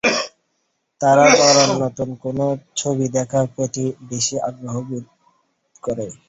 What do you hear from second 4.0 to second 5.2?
বেশি আগ্রহ বোধ